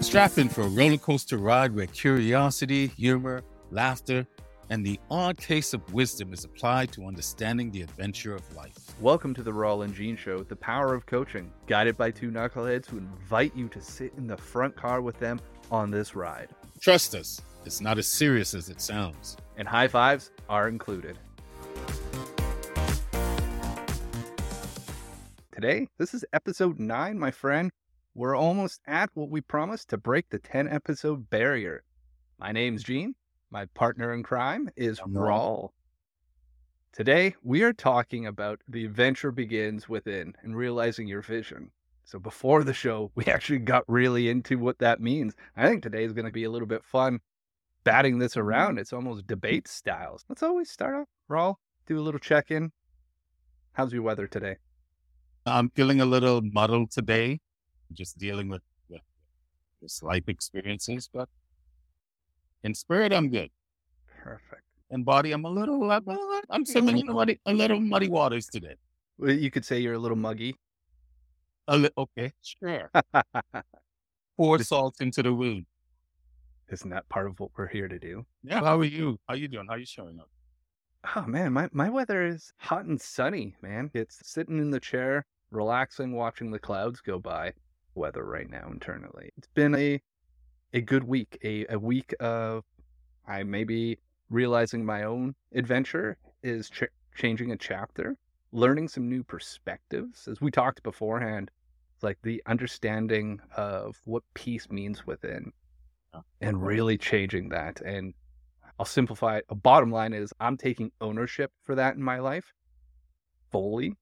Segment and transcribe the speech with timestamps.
[0.00, 4.26] Strap in for a roller coaster ride where curiosity, humor, laughter,
[4.70, 8.74] and the odd case of wisdom is applied to understanding the adventure of life.
[9.00, 12.86] Welcome to the Rawle and Gene Show, the power of coaching, guided by two knuckleheads
[12.86, 15.40] who invite you to sit in the front car with them
[15.70, 16.48] on this ride.
[16.80, 19.36] Trust us, it's not as serious as it sounds.
[19.56, 21.18] And high fives are included.
[25.52, 27.72] Today, this is episode 9, my friend.
[28.18, 31.84] We're almost at what we promised to break the 10 episode barrier.
[32.40, 33.14] My name's Gene.
[33.48, 35.68] My partner in crime is Rawle.
[36.92, 41.70] Today, we are talking about the adventure begins within and realizing your vision.
[42.04, 45.36] So, before the show, we actually got really into what that means.
[45.56, 47.20] I think today is going to be a little bit fun
[47.84, 48.40] batting this mm-hmm.
[48.40, 48.78] around.
[48.80, 50.24] It's almost debate styles.
[50.28, 51.54] Let's always start off, Rawle,
[51.86, 52.72] do a little check in.
[53.74, 54.56] How's your weather today?
[55.46, 57.38] I'm feeling a little muddled today,
[57.92, 59.02] just dealing with, with
[59.82, 61.28] this life experiences, but
[62.64, 63.50] in spirit, I'm good.
[64.22, 64.62] Perfect.
[64.90, 66.04] In body, I'm a little, I'm,
[66.50, 68.74] I'm swimming in a muddy, a little muddy waters today.
[69.18, 70.56] Well, You could say you're a little muggy.
[71.66, 72.90] A li- okay, sure.
[74.36, 75.66] Pour salt into the wound.
[76.70, 78.24] Isn't that part of what we're here to do?
[78.42, 78.60] Yeah.
[78.60, 79.18] How are you?
[79.28, 79.66] How you doing?
[79.68, 80.28] How you showing up?
[81.16, 83.90] Oh man, my, my weather is hot and sunny, man.
[83.94, 87.52] It's sitting in the chair, relaxing, watching the clouds go by.
[87.98, 89.30] Weather right now internally.
[89.36, 90.00] It's been a
[90.72, 91.38] a good week.
[91.44, 92.64] A a week of
[93.26, 93.98] I maybe
[94.30, 96.84] realizing my own adventure is ch-
[97.16, 98.16] changing a chapter,
[98.52, 100.28] learning some new perspectives.
[100.28, 101.50] As we talked beforehand,
[102.02, 105.52] like the understanding of what peace means within
[106.14, 106.20] Yeah.
[106.40, 107.80] and really changing that.
[107.80, 108.14] And
[108.78, 109.44] I'll simplify it.
[109.48, 112.52] A bottom line is I'm taking ownership for that in my life
[113.50, 113.94] fully.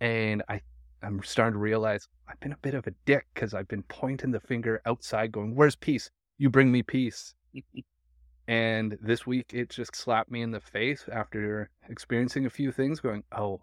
[0.00, 0.60] And I,
[1.02, 4.32] I'm starting to realize I've been a bit of a dick because I've been pointing
[4.32, 6.10] the finger outside going, Where's peace?
[6.38, 7.34] You bring me peace.
[8.48, 13.00] and this week it just slapped me in the face after experiencing a few things
[13.00, 13.62] going, Oh,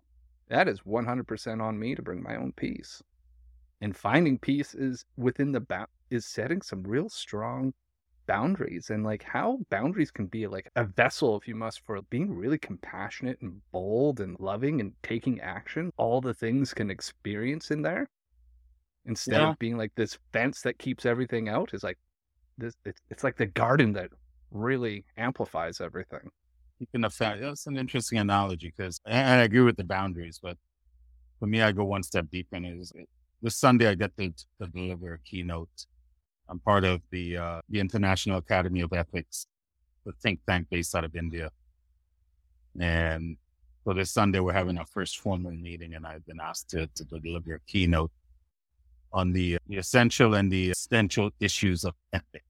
[0.49, 3.01] that is 100% on me to bring my own peace.
[3.81, 7.73] And finding peace is within the ba- is setting some real strong
[8.25, 12.33] boundaries and like how boundaries can be like a vessel if you must for being
[12.33, 17.81] really compassionate and bold and loving and taking action all the things can experience in
[17.81, 18.07] there
[19.05, 19.51] instead Yeah.
[19.51, 21.97] of being like this fence that keeps everything out is like
[22.57, 24.09] this it's, it's like the garden that
[24.51, 26.29] really amplifies everything
[26.79, 27.41] You can affect.
[27.41, 30.57] That's an interesting analogy because, and I agree with the boundaries, but
[31.39, 32.55] for me, I go one step deeper.
[32.57, 32.91] And is
[33.41, 35.69] this Sunday I get to, to deliver a keynote.
[36.49, 39.47] I'm part of the uh, the International Academy of Ethics,
[40.05, 41.49] the think tank based out of India.
[42.79, 43.37] And
[43.83, 47.03] so this Sunday we're having our first formal meeting, and I've been asked to, to
[47.05, 48.11] deliver a keynote
[49.13, 52.45] on the uh, the essential and the essential issues of ethics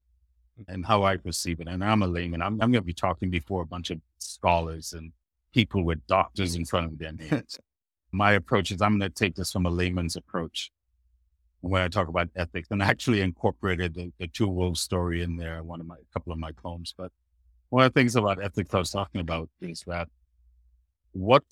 [0.60, 0.72] mm-hmm.
[0.72, 1.68] and how I perceive it.
[1.68, 2.42] And I'm a layman.
[2.42, 5.12] I'm, I'm going to be talking before a bunch of scholars and
[5.52, 7.18] people with doctors in front of them.
[8.12, 10.70] My approach is I'm going to take this from a layman's approach
[11.60, 15.36] when I talk about ethics, and I actually incorporated the, the two wolves story in
[15.36, 16.94] there, one of my, a couple of my poems.
[16.96, 17.10] But
[17.70, 20.08] one of the things about ethics I was talking about is that
[21.12, 21.42] what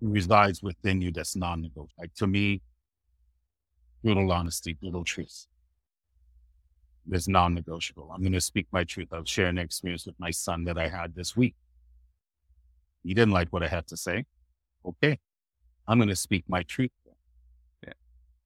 [0.00, 1.90] resides within you that's non-negotiable.
[1.98, 2.62] Like to me,
[4.04, 5.46] brutal honesty, brutal truth
[7.10, 8.10] is non-negotiable.
[8.14, 9.08] I'm going to speak my truth.
[9.12, 11.54] I'll share an experience with my son that I had this week.
[13.02, 14.26] He didn't like what I had to say.
[14.84, 15.18] Okay.
[15.88, 16.90] I'm going to speak my truth.
[17.82, 17.94] Yeah.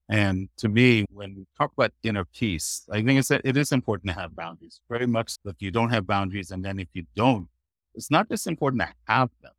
[0.08, 4.08] And to me, when we talk about inner peace, I think it's, it is important
[4.08, 4.80] to have boundaries.
[4.88, 6.52] Very much that you don't have boundaries.
[6.52, 7.48] And then if you don't,
[7.94, 9.52] it's not just important to have them,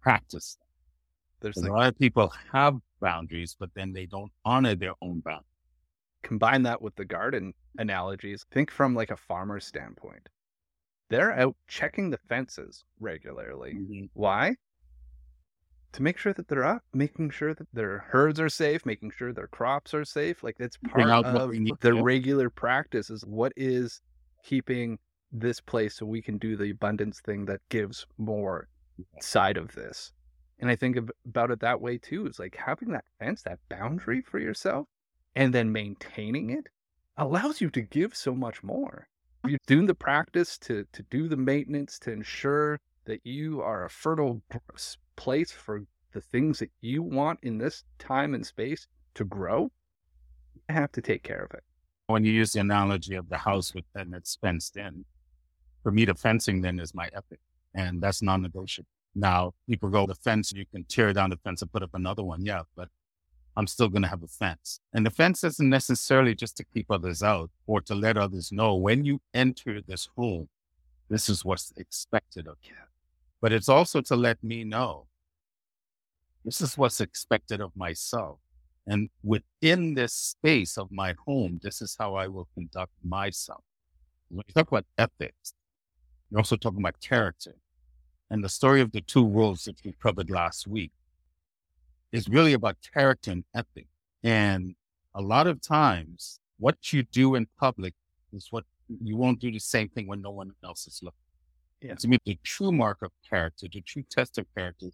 [0.00, 0.56] practice
[1.44, 5.46] there's A lot of people have boundaries, but then they don't honor their own boundaries.
[6.22, 10.28] combine that with the garden analogies think from like a farmer's standpoint
[11.10, 14.04] they're out checking the fences regularly mm-hmm.
[14.14, 14.56] Why?
[15.92, 19.32] To make sure that they're up, making sure that their herds are safe, making sure
[19.32, 20.42] their crops are safe.
[20.42, 24.00] Like that's part of the regular practice is what is
[24.42, 24.98] keeping
[25.30, 28.68] this place so we can do the abundance thing that gives more
[29.20, 30.12] side of this.
[30.60, 30.96] And I think
[31.26, 32.26] about it that way too.
[32.26, 34.86] It's like having that fence, that boundary for yourself,
[35.34, 36.68] and then maintaining it
[37.16, 39.08] allows you to give so much more.
[39.46, 43.90] You're doing the practice to to do the maintenance to ensure that you are a
[43.90, 44.40] fertile
[45.16, 49.70] place for the things that you want in this time and space to grow.
[50.68, 51.62] You have to take care of it.
[52.06, 55.04] when you use the analogy of the house with and it's fenced in,
[55.82, 57.40] for me, the fencing then is my ethic,
[57.74, 58.88] and that's non-negotiable.
[59.14, 62.24] Now, people go the fence, you can tear down the fence and put up another
[62.24, 62.88] one, yeah, but
[63.56, 64.80] I'm still going to have a fence.
[64.92, 68.74] And the fence isn't necessarily just to keep others out or to let others know
[68.74, 70.48] when you enter this home,
[71.08, 72.74] this is what's expected of you.
[73.40, 75.06] But it's also to let me know
[76.44, 78.38] this is what's expected of myself.
[78.86, 83.62] And within this space of my home, this is how I will conduct myself.
[84.28, 85.54] When you talk about ethics,
[86.30, 87.54] you're also talking about character.
[88.34, 90.90] And the story of the two wolves that we covered last week
[92.10, 93.86] is really about character and ethics.
[94.24, 94.74] And
[95.14, 97.94] a lot of times, what you do in public
[98.32, 101.28] is what you won't do the same thing when no one else is looking.
[101.80, 101.94] Yeah.
[101.94, 104.88] To me, the true mark of character, the true test of character,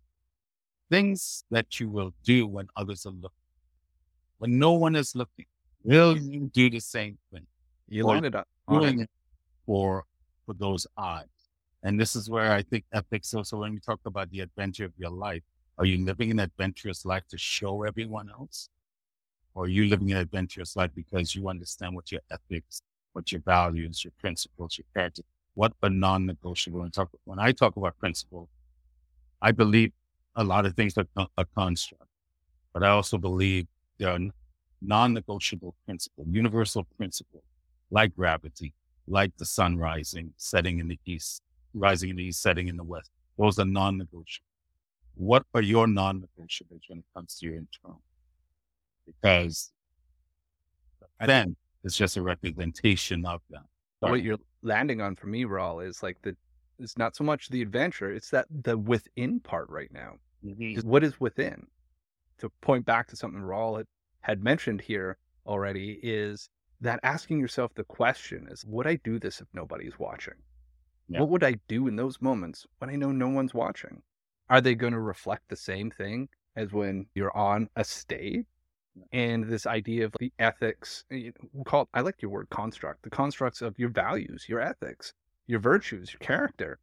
[0.90, 3.48] things that you will do when others are looking.
[4.36, 5.46] When no one is looking,
[5.82, 7.46] will you do the same thing?
[7.88, 9.10] You landed up doing it
[9.64, 10.04] for
[10.44, 11.39] for those eyes.
[11.82, 14.92] And this is where I think ethics also when we talk about the adventure of
[14.98, 15.42] your life,
[15.78, 18.68] are you living an adventurous life to show everyone else?
[19.54, 22.82] Or are you living an adventurous life because you understand what your ethics,
[23.14, 25.22] what your values, your principles, your character,
[25.54, 26.82] what are non-negotiable?
[26.82, 28.48] And talk, when I talk about principle,
[29.40, 29.92] I believe
[30.36, 32.06] a lot of things are uh, a construct,
[32.72, 33.66] but I also believe
[33.98, 34.18] there are
[34.82, 37.42] non-negotiable principles, universal principles
[37.90, 38.74] like gravity,
[39.08, 41.42] like the sun rising, setting in the east,
[41.74, 43.10] rising in the east, setting in the west.
[43.38, 44.50] Those are non-negotiable
[45.20, 48.00] what are your non-negotiables when it comes to your internal?
[49.06, 49.70] Because
[51.24, 53.64] then it's just a representation of them.
[54.00, 54.12] Sorry.
[54.12, 56.34] What you're landing on for me, Rawle, is like the
[56.78, 60.14] it's not so much the adventure, it's that the within part right now.
[60.42, 60.88] Mm-hmm.
[60.88, 61.66] What is within?
[62.38, 63.86] To point back to something Rawle had,
[64.22, 66.48] had mentioned here already is
[66.80, 70.34] that asking yourself the question is would I do this if nobody's watching?
[71.10, 71.20] Yeah.
[71.20, 74.02] What would I do in those moments when I know no one's watching?
[74.50, 78.44] are they going to reflect the same thing as when you're on a stage?
[79.12, 83.02] And this idea of the ethics, eh, we call it, I like your word construct,
[83.02, 85.14] the constructs of your values, your ethics,
[85.46, 86.80] your virtues, your character.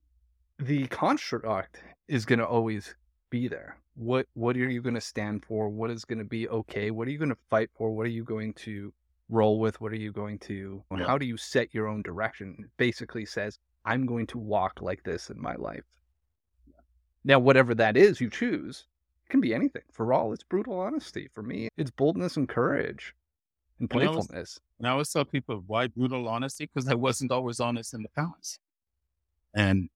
[0.58, 2.96] The construct is going to always
[3.30, 3.78] be there.
[3.96, 5.70] What what are you going to stand for?
[5.70, 6.90] What is going to be okay?
[6.92, 7.92] What are you going to fight for?
[7.92, 8.94] What are you going to
[9.30, 9.82] roll with?
[9.82, 10.84] What are you going to?
[10.96, 11.06] Yeah.
[11.06, 12.56] How do you set your own direction?
[12.60, 15.86] It basically says, I'm going to walk like this in my life.
[17.24, 18.86] Now, whatever that is you choose,
[19.26, 19.84] it can be anything.
[19.94, 21.30] For all, it's brutal honesty.
[21.34, 23.16] For me, it's boldness and courage
[23.80, 24.60] and playfulness.
[24.78, 26.70] And I always tell people, why brutal honesty?
[26.72, 28.60] Because I wasn't always honest in the past.
[29.56, 29.90] And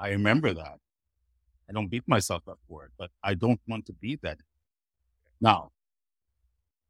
[0.00, 0.78] I remember that.
[1.68, 4.38] I don't beat myself up for it, but I don't want to be that.
[5.38, 5.72] Now,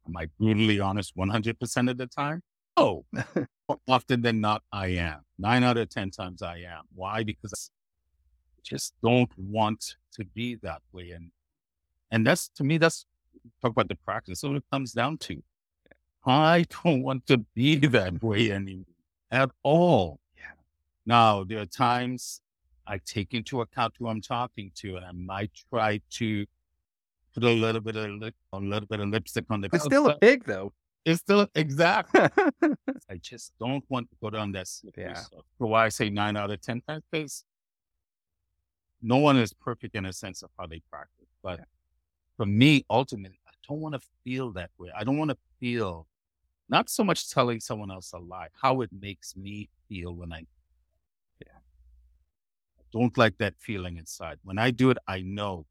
[0.07, 2.43] am I brutally honest 100% of the time?
[2.77, 3.03] Oh,
[3.87, 5.21] often than not, I am.
[5.37, 6.83] Nine out of 10 times I am.
[6.93, 7.23] Why?
[7.23, 11.11] Because I just don't want to be that way.
[11.11, 11.31] And
[12.11, 13.05] and that's to me, that's
[13.61, 14.41] talk about the practice.
[14.41, 15.41] So it comes down to
[16.25, 18.85] I don't want to be that way anymore
[19.31, 20.19] at all.
[20.35, 20.51] Yeah.
[21.05, 22.41] Now there are times
[22.89, 26.45] I take into account who I'm talking to, and I might try to
[27.35, 29.69] put a little bit of lip, a little bit of lipstick on the.
[29.71, 30.73] It's still a pig, though.
[31.09, 32.21] It's still exactly.
[33.09, 35.15] I just don't want to go down that slippery yeah.
[35.15, 35.41] stuff.
[35.57, 37.43] For why I say nine out of ten times, because
[39.01, 41.27] no one is perfect in a sense of how they practice.
[41.41, 41.65] But yeah.
[42.37, 44.89] for me, ultimately, I don't want to feel that way.
[44.95, 46.05] I don't want to feel
[46.69, 50.45] not so much telling someone else a lie, how it makes me feel when I,
[51.39, 51.57] yeah,
[52.77, 54.37] I don't like that feeling inside.
[54.43, 55.65] When I do it, I know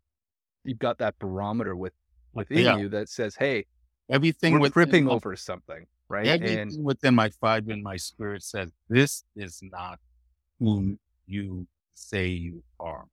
[0.64, 1.92] you've got that barometer with
[2.32, 2.76] within yeah.
[2.76, 3.66] you that says, "Hey,
[4.08, 8.72] everything we're tripping over something." Right, everything and within my fiber and my spirit says,
[8.88, 10.00] "This is not
[10.58, 13.06] who you say you are."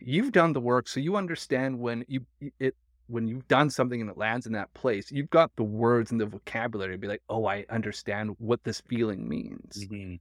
[0.00, 2.26] You've done the work, so you understand when you
[2.58, 2.76] it
[3.08, 5.10] when you've done something and it lands in that place.
[5.10, 8.80] You've got the words and the vocabulary to be like, "Oh, I understand what this
[8.82, 10.16] feeling means." Mm-hmm.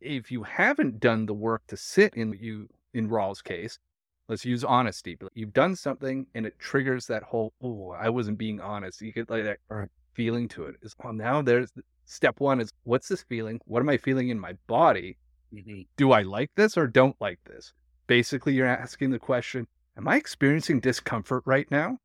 [0.00, 3.78] If you haven't done the work to sit in you in Rawle's case,
[4.28, 5.16] let's use honesty.
[5.34, 9.30] You've done something and it triggers that whole, "Oh, I wasn't being honest." You get
[9.30, 10.76] like that feeling to it.
[10.82, 11.72] Is well, now there's
[12.06, 13.60] step one is what's this feeling?
[13.64, 15.16] What am I feeling in my body?
[15.52, 15.82] Mm-hmm.
[15.96, 17.72] Do I like this or don't like this?
[18.06, 19.66] basically you're asking the question,
[19.96, 21.98] am I experiencing discomfort right now?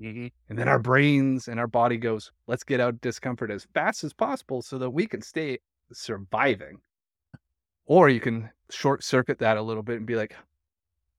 [0.00, 0.28] Mm-hmm.
[0.48, 4.12] And then our brains and our body goes, let's get out discomfort as fast as
[4.12, 5.58] possible so that we can stay
[5.92, 6.78] surviving.
[7.86, 10.34] Or you can short circuit that a little bit and be like,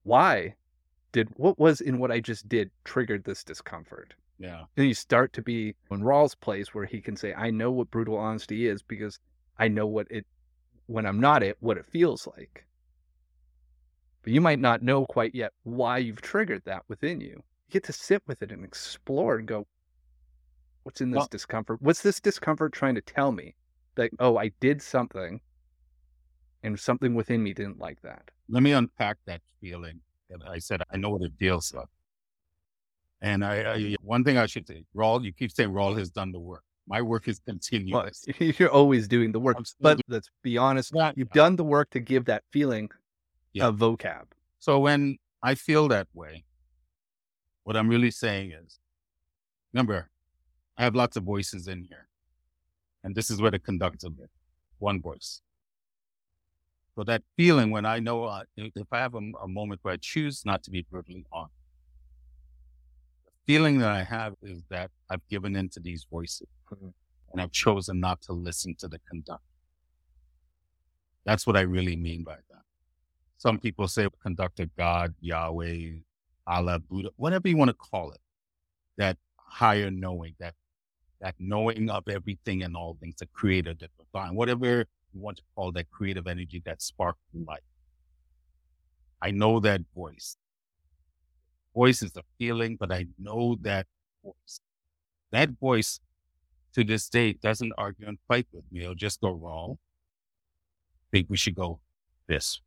[0.04, 0.56] why
[1.12, 4.14] did what was in what I just did triggered this discomfort?
[4.40, 4.64] Yeah.
[4.78, 7.92] And you start to be in Rawle's place where he can say, I know what
[7.92, 9.20] brutal honesty is because
[9.60, 10.26] I know what it,
[10.88, 12.66] when I'm not it, what it feels like
[14.24, 17.28] but you might not know quite yet why you've triggered that within you.
[17.28, 19.66] you get to sit with it and explore and go,
[20.84, 21.82] what's in this Well- discomfort?
[21.82, 23.56] What's this discomfort trying to tell me?
[23.98, 25.42] Like, oh, I did something
[26.64, 28.24] and something within me didn't like that.
[28.50, 30.00] let me unpack that feeling
[30.30, 31.88] And I said I know what it feels like.
[33.22, 36.32] And I, I one thing I should say, Rawle, you keep saying Rawle has done
[36.32, 36.64] the work.
[36.88, 38.26] My work is Well, continuous.
[38.40, 39.58] you're always doing the work.
[39.58, 40.04] But Absolutely.
[40.16, 41.12] let's be honest, Yeah.
[41.16, 42.90] you've done the work to give that feeling
[43.54, 43.68] Yeah.
[43.68, 44.26] a vocab.
[44.60, 46.44] So when I feel that way,
[47.64, 48.80] what I'm really saying is,
[49.74, 50.10] remember,
[50.78, 52.08] I have lots of voices in here.
[53.04, 54.32] And this is where the conductor lives.
[54.80, 55.42] One voice.
[56.96, 59.98] So that feeling when I know uh, if I have a, a moment where I
[59.98, 61.54] choose not to be brutally honest,
[63.26, 66.94] the feeling that I have is that I've given in to these voices Mhm.
[67.32, 69.44] and I've chosen not to listen to the conductor.
[71.26, 72.64] That's what I really mean by that.
[73.38, 76.00] Some people say conductor God, Yahweh,
[76.48, 78.22] Allah, Buddha, whatever you want to call it,
[78.98, 80.56] that higher knowing, that
[81.22, 85.44] that knowing of everything and all things, the creator, the divine, whatever you want to
[85.56, 87.60] call that creative energy, that spark life.
[89.22, 90.38] I know that voice.
[91.74, 93.88] Voice is a feeling, but I know that
[94.24, 94.60] voice.
[95.32, 96.00] That voice
[96.74, 98.82] to this day doesn't argue and fight with me.
[98.82, 99.78] It'll just go wrong.
[101.12, 101.80] Think we should go
[102.28, 102.62] this.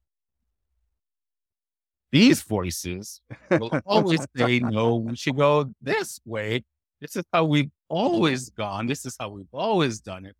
[2.12, 3.20] These voices
[3.50, 6.64] will always say, no, we should go this way.
[7.00, 8.86] This is how we've always gone.
[8.86, 10.36] This is how we've always done it.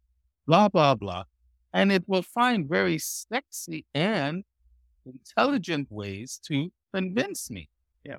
[0.47, 1.25] Blah, blah, blah.
[1.75, 4.45] And it will find very sexy and
[5.05, 7.69] intelligent ways to convince me.
[8.05, 8.19] Yeah.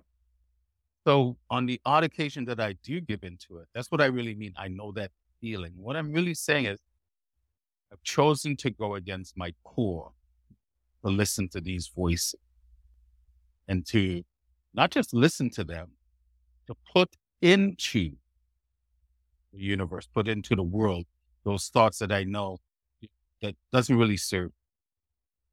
[1.07, 4.35] So on the odd occasion that I do give into it, that's what I really
[4.35, 4.53] mean.
[4.57, 5.71] I know that feeling.
[5.77, 6.79] What I'm really saying is
[7.91, 10.11] I've chosen to go against my core
[11.03, 12.39] to listen to these voices
[13.67, 14.23] and to
[14.73, 15.91] not just listen to them,
[16.67, 18.11] to put into
[19.53, 21.05] the universe, put into the world
[21.45, 22.57] those thoughts that I know
[23.41, 24.51] that doesn't really serve.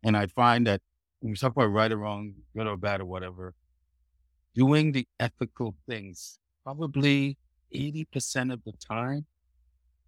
[0.05, 0.81] And I find that
[1.21, 3.55] when we talk about right or wrong, good or bad or whatever,
[4.55, 7.37] doing the ethical things probably
[7.75, 9.27] 80% of the time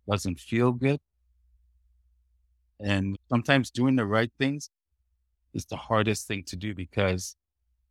[0.09, 1.01] doesn't feel good.
[2.81, 4.71] And sometimes doing the right things
[5.55, 7.37] is the hardest thing to do because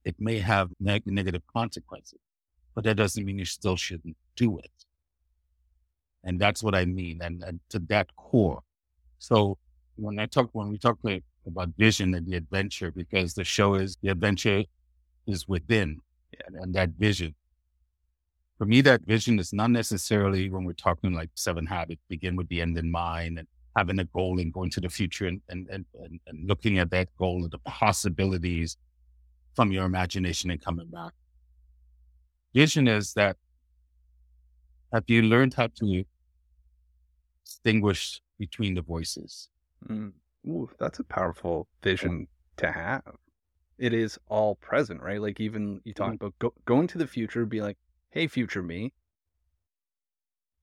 [0.06, 2.20] it may have neg- negative consequences,
[2.76, 4.72] but that doesn't mean you still shouldn't do it.
[6.24, 7.20] And that's what I mean.
[7.22, 8.62] And, and to that core.
[9.20, 9.58] So
[9.96, 11.00] when I talk, when we talk
[11.46, 14.64] about vision and the adventure, because the show is the adventure
[15.28, 16.00] is within
[16.48, 17.36] and, and that vision.
[18.58, 22.48] For me, that vision is not necessarily when we're talking like seven habits, begin with
[22.50, 25.68] the end in mind and having a goal and going to the future and, and,
[25.70, 25.86] and,
[26.28, 28.78] and looking at that goal and the possibilities
[29.56, 31.14] from your imagination and coming back.
[32.54, 33.36] Vision is that
[34.94, 36.04] have you learned how to
[37.44, 39.50] distinguish between the voices?
[39.90, 40.14] Mm.
[40.48, 43.18] Ooh, that's a powerful vision to have.
[43.78, 45.22] It is all present, right?
[45.22, 46.20] Like even you talk Mhm.
[46.20, 47.78] about go, going to the future, be like,
[48.10, 48.94] "Hey, future me,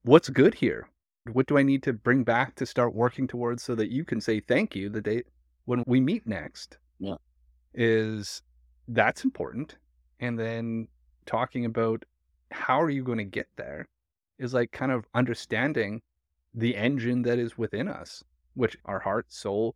[0.02, 0.88] what's good here?
[1.32, 4.20] What do I need to bring back to start working towards so that you can
[4.20, 5.22] say thank you the day
[5.64, 7.16] when we meet next?" Yeah.
[7.74, 8.42] is
[8.88, 9.78] that's important.
[10.20, 10.88] And then
[11.26, 12.04] talking about
[12.52, 13.88] how are you going to get there
[14.38, 16.02] is like kind of understanding
[16.54, 18.24] the engine that is within us,
[18.60, 19.74] which our heart, soul,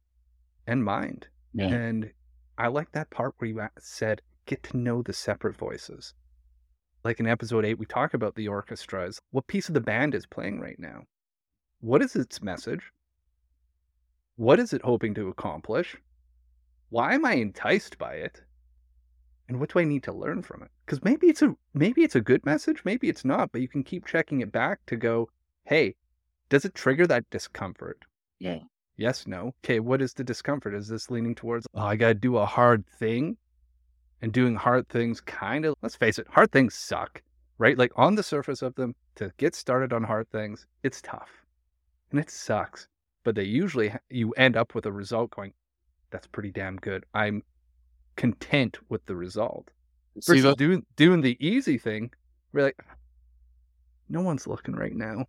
[0.66, 1.26] and mind.
[1.54, 1.68] Yeah.
[1.68, 2.10] And
[2.58, 6.14] I like that part where you said, get to know the separate voices.
[7.02, 9.18] Like in episode eight, we talk about the orchestras.
[9.30, 11.02] What piece of the band is playing right now?
[11.80, 12.82] What is its message?
[14.36, 15.96] What is it hoping to accomplish?
[16.90, 18.42] Why am I enticed by it?
[19.48, 20.70] And what do I need to learn from it?
[20.84, 23.84] Because maybe it's a maybe it's a good message, maybe it's not, but you can
[23.84, 25.28] keep checking it back to go,
[25.64, 25.94] hey,
[26.48, 28.04] does it trigger that discomfort?
[28.38, 28.60] Yeah.
[28.96, 29.54] Yes, no.
[29.64, 30.74] Okay, what is the discomfort?
[30.74, 33.36] Is this leaning towards, oh, I got to do a hard thing?
[34.22, 37.20] And doing hard things kind of, let's face it, hard things suck,
[37.58, 37.76] right?
[37.76, 41.28] Like on the surface of them, to get started on hard things, it's tough
[42.10, 42.88] and it sucks.
[43.24, 45.52] But they usually, you end up with a result going,
[46.10, 47.04] that's pretty damn good.
[47.12, 47.42] I'm
[48.16, 49.70] content with the result.
[50.20, 52.10] See, Versus doing, doing the easy thing,
[52.52, 52.78] we're like,
[54.08, 55.26] no one's looking right now.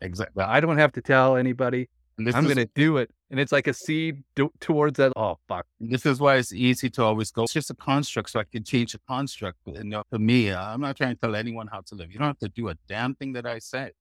[0.00, 0.42] exactly.
[0.42, 1.88] I don't have to tell anybody.
[2.18, 3.10] And I'm going to do it.
[3.30, 5.12] And it's like a seed do- towards that.
[5.16, 5.66] Oh, fuck.
[5.80, 7.44] This is why it's easy to always go.
[7.44, 9.58] It's just a construct, so I can change the construct.
[9.66, 12.12] You know, for me, uh, I'm not trying to tell anyone how to live.
[12.12, 13.92] You don't have to do a damn thing that I say.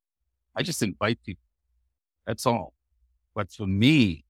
[0.56, 1.44] I just invite people.
[2.28, 2.74] That's all.
[3.36, 4.26] But for me,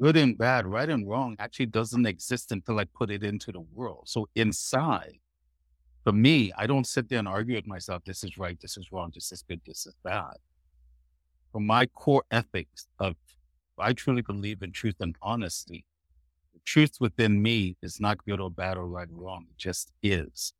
[0.00, 3.60] good and bad, right and wrong actually doesn't exist until I put it into the
[3.60, 4.04] world.
[4.08, 5.18] So inside,
[6.04, 8.02] For me, I don't sit there and argue with myself.
[8.04, 8.58] This is right.
[8.60, 9.12] This is wrong.
[9.14, 9.60] This is good.
[9.66, 10.34] This is bad.
[11.52, 13.14] For my core ethics of,
[13.78, 15.84] I truly believe in truth and honesty.
[16.54, 19.46] The truth within me is not good or bad or right or wrong.
[19.50, 20.54] It just is.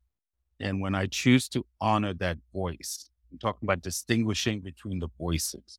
[0.61, 5.79] And when I choose to honor that voice, I'm talking about distinguishing between the voices.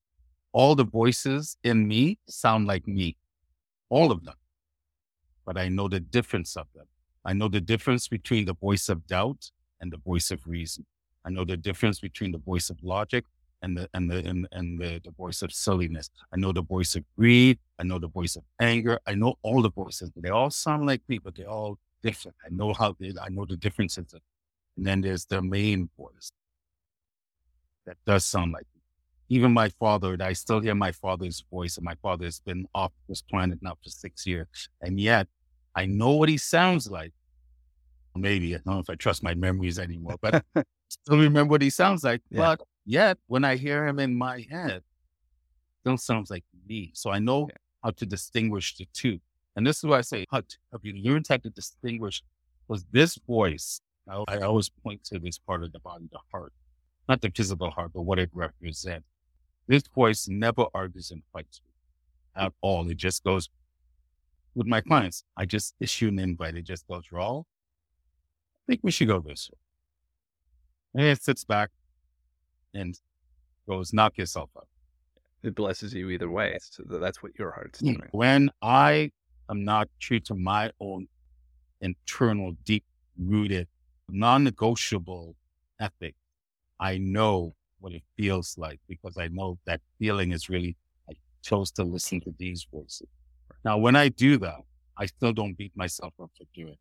[0.52, 3.16] All the voices in me sound like me,
[3.90, 4.36] all of them.
[5.46, 6.86] But I know the difference of them.
[7.24, 10.86] I know the difference between the voice of doubt and the voice of reason.
[11.24, 13.26] I know the difference between the voice of logic
[13.64, 16.10] and the and the and, and the, the voice of silliness.
[16.32, 17.58] I know the voice of greed.
[17.80, 19.00] I know the voice of anger.
[19.08, 20.12] I know all the voices.
[20.16, 22.36] They all sound like me, but they're all different.
[22.46, 24.14] I know how they, I know the differences.
[24.78, 26.32] And then there's the main voice
[27.86, 28.82] that does sound like me.
[29.30, 32.92] Even my father, I still hear my father's voice, and my father has been off
[33.08, 34.70] this planet now for six years.
[34.82, 35.28] And yet
[35.76, 37.14] I know what he sounds like.
[38.16, 41.64] Maybe I don't know if I trust my memories anymore, but I still remember what
[41.64, 42.22] he sounds like.
[42.30, 42.56] Yeah.
[42.56, 44.84] But yet, when I hear him in my head,
[45.82, 46.92] still sounds like me.
[46.94, 47.58] So I know yeah.
[47.84, 49.20] how to distinguish the two.
[49.56, 52.24] And this is why I say, how to, have you learned how to distinguish?
[52.68, 56.54] Was this voice, I, I always point to this part of the body, the heart,
[57.08, 59.08] not the physical heart, but what it represents.
[59.68, 61.62] This voice never argues and fights
[62.36, 62.90] at all.
[62.90, 63.50] It just goes,
[64.56, 66.56] with my clients, I just issue an invite.
[66.56, 67.40] It just goes, raw.
[67.40, 67.44] I
[68.68, 69.60] think we should go this way.
[70.96, 71.70] And it sits back
[72.74, 73.00] and
[73.68, 74.68] goes, knock yourself up.
[75.44, 76.58] It blesses you either way.
[76.62, 78.02] So that's what your heart's doing.
[78.12, 79.12] When I
[79.50, 81.08] am not true to my own
[81.82, 82.86] internal, deep
[83.18, 83.68] rooted,
[84.10, 85.36] non negotiable
[85.80, 86.16] ethic,
[86.80, 90.78] I know what it feels like because I know that feeling is really,
[91.10, 93.08] I chose to listen to these voices.
[93.66, 94.62] Now, when I do that,
[94.98, 96.80] I still don't beat myself up for doing it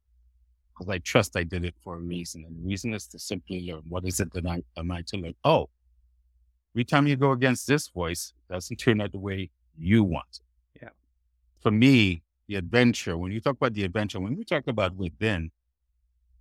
[0.72, 2.44] because I trust I did it for a reason.
[2.46, 5.16] And the reason is to simply learn what is it that I am I to
[5.16, 5.34] learn?
[5.44, 5.68] Oh,
[6.75, 10.41] every time you go against this voice, it doesn't turn out the way you want
[10.75, 10.82] it.
[10.82, 10.89] Yeah.
[11.61, 15.50] For me, the adventure, when you talk about the adventure, when we talk about within,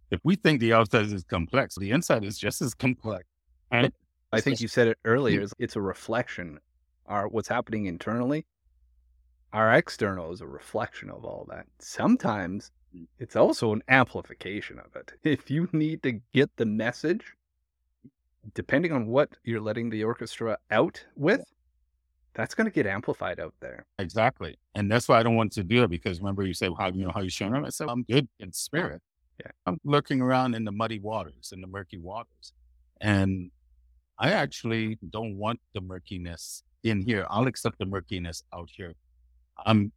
[0.09, 3.25] if we think the outside is complex, the inside is just as complex.
[3.71, 3.91] And
[4.33, 6.59] I think you said it earlier, it's a reflection.
[7.05, 8.45] Our what's happening internally
[9.53, 11.65] our external is a reflection of all that.
[11.79, 13.05] Sometimes mm.
[13.19, 15.13] it's also an amplification of it.
[15.23, 17.35] If you need to get the message,
[18.53, 21.43] depending on what you're letting the orchestra out with,
[22.33, 23.85] that's going to get amplified out there.
[23.99, 24.57] Exactly.
[24.75, 27.05] And that's why I don't want to do it because remember you say, how you
[27.05, 27.65] know how you showing up?
[27.65, 29.01] I said, I'm good in spirit.
[29.39, 29.51] Yeah.
[29.65, 32.53] I'm looking around in the muddy waters, in the murky waters.
[33.01, 33.51] And
[34.17, 37.25] I actually don't want the murkiness in here.
[37.29, 38.93] I'll accept the murkiness out here
[39.65, 39.91] I'm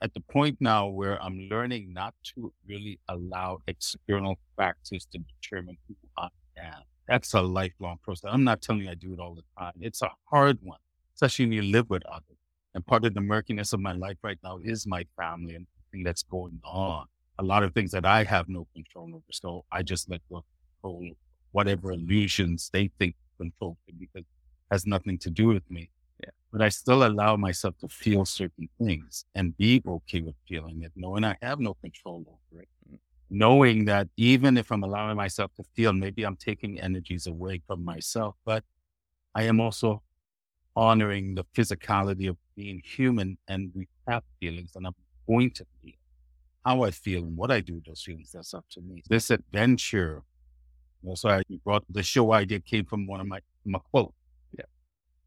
[0.00, 5.76] at the point now where I'm learning not to really allow external factors to determine
[5.88, 6.82] who I am.
[7.08, 8.30] That's a lifelong process.
[8.32, 9.74] I'm not telling you I do it all the time.
[9.80, 10.78] It's a hard one,
[11.14, 12.38] especially when you live with others.
[12.74, 16.04] And part of the murkiness of my life right now is my family and everything
[16.04, 17.06] that's going on.
[17.38, 19.24] A lot of things that I have no control over.
[19.30, 20.44] So I just let go
[20.82, 21.02] of
[21.52, 25.90] whatever illusions they think control me because it has nothing to do with me.
[26.22, 26.30] Yeah.
[26.52, 30.92] But I still allow myself to feel certain things and be okay with feeling it,
[30.96, 32.68] knowing I have no control over it.
[33.30, 37.84] Knowing that even if I'm allowing myself to feel, maybe I'm taking energies away from
[37.84, 38.64] myself, but
[39.34, 40.02] I am also
[40.76, 44.94] honoring the physicality of being human and we have feelings and I'm
[45.26, 45.94] going to feel
[46.64, 48.30] how I feel and what I do with those feelings.
[48.32, 49.02] That's up to me.
[49.08, 50.22] This adventure,
[51.06, 54.14] also I brought the show idea came from one of my, my quotes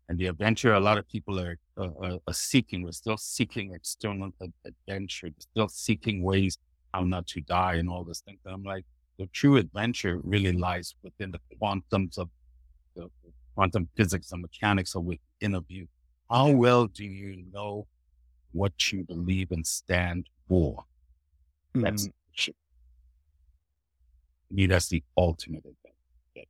[0.09, 2.81] and the adventure a lot of people are, uh, are, are seeking.
[2.81, 4.31] We're still seeking external
[4.65, 6.57] adventure, still seeking ways
[6.93, 8.39] how not to die and all these things.
[8.45, 8.85] And I'm like,
[9.17, 12.29] the true adventure really lies within the quantums of
[12.95, 13.09] the
[13.55, 15.87] quantum physics and mechanics of within of you.
[16.29, 17.87] How well do you know
[18.51, 20.83] what you believe and stand for?
[21.73, 22.53] That's mm.
[24.51, 24.67] me.
[24.67, 26.47] That's the ultimate adventure.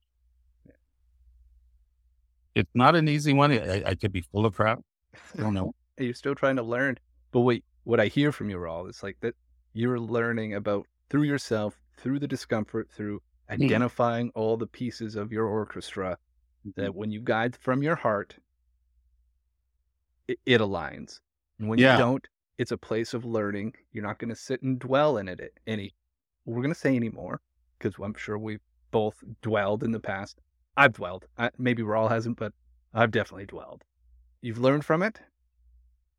[2.56, 3.52] it's not an easy one.
[3.52, 4.80] I, I could be full of crap.
[5.38, 5.73] I don't know.
[6.00, 6.97] You're still trying to learn.
[7.32, 9.36] But wait, what I hear from you all is like that
[9.78, 13.63] you're learning about through yourself, through the discomfort, through mm-hmm.
[13.63, 14.40] identifying mm-hmm.
[14.40, 16.18] all the pieces of your orchestra,
[16.68, 16.82] mm-hmm.
[16.82, 18.36] that when you guide from your heart,
[20.28, 21.20] it, it aligns.
[21.60, 21.94] And when yeah.
[21.94, 23.74] you don't, it's a place of learning.
[23.92, 25.94] You're not going to sit and dwell in it any.
[26.46, 27.42] We're going to say anymore
[27.78, 28.62] because I'm sure we've
[28.92, 30.40] both dwelled in the past
[30.78, 31.26] I've dwelled.
[31.38, 32.54] I, maybe Rawle hasn't, but
[32.94, 33.84] I've definitely dwelled.
[34.42, 35.20] You've learned from it,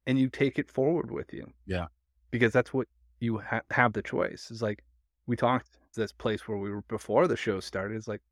[0.07, 1.47] and you take it forward with you.
[1.65, 1.87] Yeah,
[2.33, 2.89] because that's what
[3.21, 4.49] you ha- have the choice.
[4.51, 4.85] It's like
[5.27, 7.97] we talked this place where we were before the show started.
[7.97, 8.23] It's like,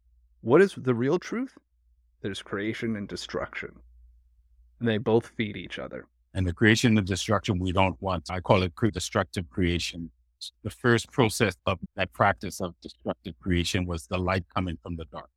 [0.41, 1.59] what is the real truth?
[2.23, 3.73] There's creation and destruction.
[4.81, 6.07] And they both feed each other.
[6.35, 8.31] And the creation and destruction we don't want.
[8.31, 10.11] I call it destructive creation.
[10.63, 15.07] The first process of that practice of destructive creation was the light coming from the
[15.07, 15.31] dark.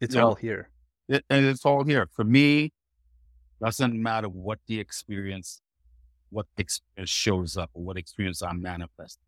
[0.00, 0.70] It's you all know, here.
[1.08, 2.08] It, and it's all here.
[2.12, 2.72] For me,
[3.62, 5.60] doesn't matter what the experience,
[6.30, 9.22] what experience shows up or what experience I'm manifesting.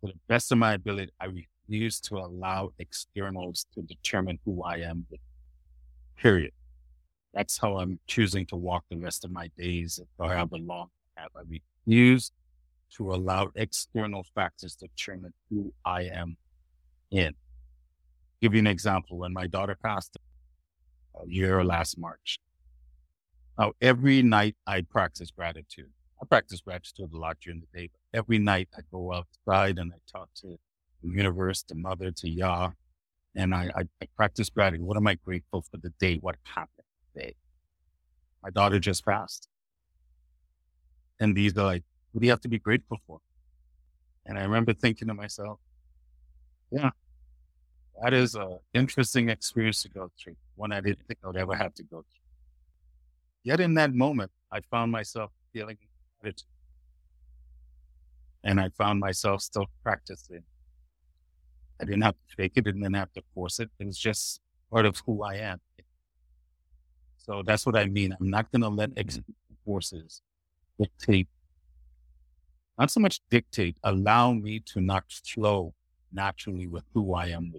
[0.00, 4.78] To the best of my ability, I refuse to allow externals to determine who I
[4.78, 5.06] am.
[6.16, 6.52] Period.
[7.32, 11.22] That's how I'm choosing to walk the rest of my days or however long I.
[11.22, 11.42] I
[11.86, 12.32] refuse
[12.96, 16.36] to allow external factors to determine who I am
[17.10, 17.32] in.
[18.40, 19.18] Give you an example.
[19.18, 20.16] When my daughter passed
[21.14, 22.38] a year last March,
[23.58, 25.90] now every night I practice gratitude.
[26.20, 29.92] I practice gratitude a lot during the day, but every night I go outside and
[29.92, 30.58] I talk to
[31.02, 32.70] the universe, the mother, to Yah,
[33.34, 34.86] and I, I, I practice gratitude.
[34.86, 36.18] What am I grateful for the day?
[36.20, 37.34] What happened today?
[38.42, 39.48] My daughter just passed.
[41.18, 43.18] And these are like, what do you have to be grateful for?
[44.26, 45.58] And I remember thinking to myself,
[46.70, 46.90] yeah,
[48.02, 51.54] that is an interesting experience to go through, one I didn't think I would ever
[51.54, 52.21] have to go through.
[53.44, 55.78] Yet in that moment, I found myself feeling
[56.20, 56.46] gratitude.
[58.44, 60.42] And I found myself still practicing.
[61.80, 63.70] I didn't have to fake it, I didn't have to force it.
[63.78, 65.60] It was just part of who I am.
[67.16, 68.16] So that's what I mean.
[68.20, 69.54] I'm not going to let external mm-hmm.
[69.64, 70.22] forces
[70.78, 71.28] dictate,
[72.78, 75.74] not so much dictate, allow me to not flow
[76.12, 77.52] naturally with who I am.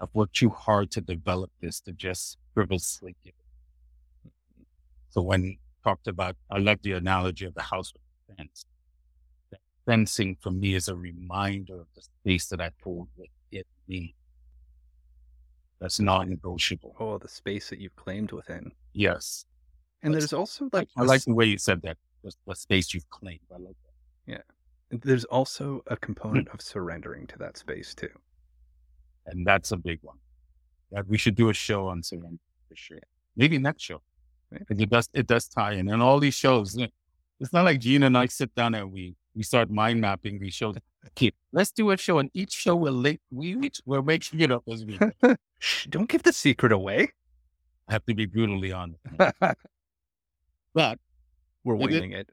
[0.00, 3.37] I've worked too hard to develop this to just frivolously give.
[5.10, 8.64] So when talked about, I love the analogy of the house with fence.
[9.50, 14.14] That fencing for me is a reminder of the space that I hold within me.
[15.80, 16.96] That's non-negotiable.
[16.98, 18.72] Oh, the space that you've claimed within.
[18.92, 19.44] Yes.
[20.02, 21.96] And That's, there's also like I, I like the way you said that.
[22.24, 23.40] The, the space you've claimed.
[23.52, 24.32] I like that.
[24.32, 24.42] Yeah.
[24.90, 26.00] There's also a hmm.
[26.00, 28.10] component of surrendering to that space too.
[29.26, 30.16] And that's a big one.
[30.90, 33.00] That we should do a show on surrender for sure.
[33.36, 34.00] Maybe next show.
[34.50, 35.88] It does it does tie in.
[35.88, 36.76] And all these shows,
[37.40, 40.54] it's not like Gene and I sit down and we we start mind mapping these
[40.54, 40.76] shows.
[41.08, 43.20] Okay, let's do a show, and each show will link.
[43.30, 44.98] We each we're making it up as we.
[45.88, 47.10] Don't give the secret away.
[47.88, 49.00] I have to be brutally honest.
[50.74, 50.98] but
[51.64, 52.30] we're winging it.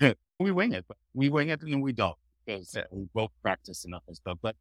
[0.00, 0.18] it.
[0.38, 2.84] We wing it, but we wing it and we don't because yeah.
[2.90, 4.38] we both practice enough and stuff.
[4.42, 4.56] But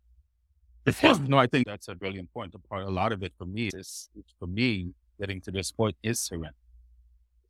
[1.27, 2.83] no, I think that's a really important part.
[2.83, 6.53] A lot of it for me is for me getting to this point is surrender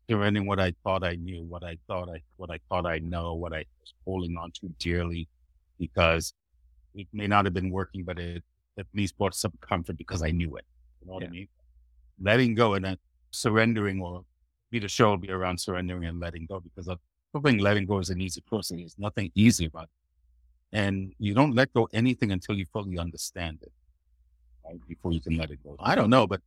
[0.10, 3.34] surrendering what I thought I knew, what I thought I, what I thought I know,
[3.34, 5.28] what I was holding on to dearly,
[5.80, 6.34] because
[6.96, 8.44] it may not have been working, but it
[8.78, 10.66] at least brought some comfort because I knew it.
[11.02, 11.30] You know what yeah.
[11.30, 11.48] I mean?
[12.22, 12.98] Letting go and then
[13.32, 14.24] surrendering or
[14.72, 16.96] be the show will be around surrendering and letting go because I
[17.44, 18.78] think letting go is an easy process.
[18.78, 20.78] There's nothing easy about it.
[20.78, 23.72] And you don't let go anything until you fully understand it
[24.66, 24.80] right?
[24.88, 25.76] before you can let it go.
[25.80, 26.42] I don't know, but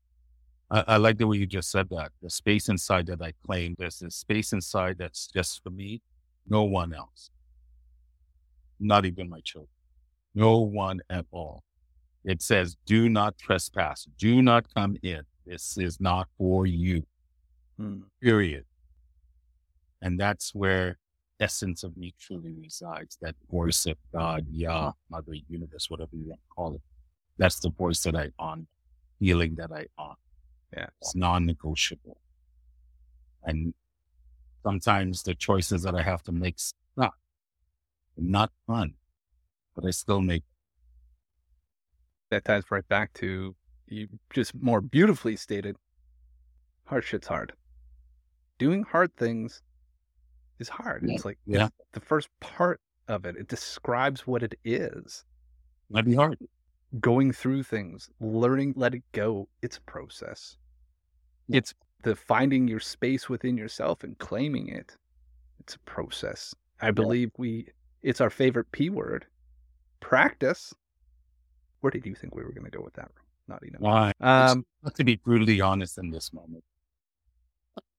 [0.70, 2.12] I, I, like the way you just said that.
[2.22, 6.02] The space inside that I claim, there's a space inside that's just for me,
[6.48, 7.30] no one else.
[8.80, 9.70] Not even my children.
[10.34, 11.62] No one at all.
[12.24, 14.06] It says, do not trespass.
[14.18, 15.22] Do not come in.
[15.46, 17.04] This is not for you.
[17.78, 18.00] Hmm.
[18.20, 18.64] Period.
[20.02, 20.98] And that's where
[21.40, 23.16] essence of me truly resides.
[23.22, 26.80] That voice of God, Yah, Mother Universe, whatever you want to call it.
[27.38, 28.66] That's the voice that I on,
[29.20, 30.16] feeling that I on.
[30.74, 30.86] Yeah.
[31.00, 32.18] It's non negotiable.
[33.44, 33.74] And
[34.62, 36.58] sometimes the choices that I have to make
[36.96, 37.12] not,
[38.16, 38.94] not fun,
[39.74, 40.42] but I still make.
[42.30, 43.54] That ties right back to
[43.86, 45.76] you just more beautifully stated
[46.86, 47.52] hard shit's hard.
[48.58, 49.62] Doing hard things
[50.58, 51.04] is hard.
[51.06, 51.14] Yeah.
[51.14, 51.68] It's like yeah.
[51.92, 53.36] the first part of it.
[53.36, 55.24] It describes what it is.
[55.88, 56.38] Might be hard
[57.00, 59.48] going through things, learning, let it go.
[59.62, 60.56] It's a process.
[61.48, 64.96] It's the finding your space within yourself and claiming it.
[65.60, 66.54] It's a process.
[66.80, 67.68] I believe we,
[68.02, 69.26] it's our favorite P word.
[70.00, 70.72] Practice.
[71.80, 73.10] Where did you think we were going to go with that?
[73.48, 73.80] Not even.
[73.80, 74.12] Why?
[74.20, 76.64] Um, to be brutally honest in this moment.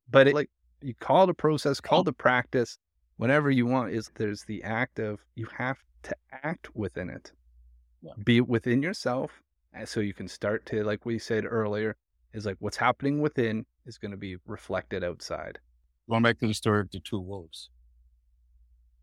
[0.09, 0.49] But it, like
[0.81, 2.77] you call it a process, call it a practice,
[3.17, 3.93] whatever you want.
[3.93, 7.31] Is there's the act of you have to act within it
[8.01, 8.11] yeah.
[8.23, 9.41] be within yourself
[9.75, 11.95] eh, so you can start to like we said earlier
[12.33, 15.59] is like what's happening within is going to be reflected outside
[16.09, 17.69] going back to the story of the two wolves